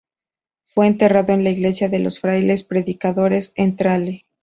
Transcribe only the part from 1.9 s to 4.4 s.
los Frailes-predicadores en Tralee.